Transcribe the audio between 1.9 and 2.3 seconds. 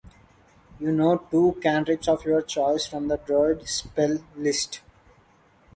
of